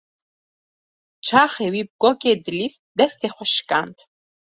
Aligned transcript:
Çaxê 1.25 1.67
wî 1.73 1.83
bi 1.87 1.91
gogê 2.01 2.33
dilîst, 2.45 2.79
destê 2.97 3.27
xwe 3.35 3.45
şikand. 3.53 3.97